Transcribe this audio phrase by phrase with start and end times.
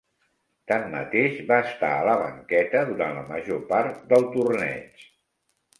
[0.71, 5.07] Tanmateix, va estar a la banqueta durant la major part del torneig.